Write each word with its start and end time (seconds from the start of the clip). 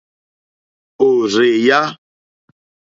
Òrzèèyá. 1.05 1.81